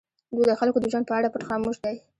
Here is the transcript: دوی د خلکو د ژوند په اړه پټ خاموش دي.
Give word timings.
دوی 0.33 0.45
د 0.47 0.51
خلکو 0.59 0.77
د 0.81 0.85
ژوند 0.91 1.05
په 1.07 1.13
اړه 1.17 1.31
پټ 1.33 1.41
خاموش 1.49 1.77
دي. 1.83 1.95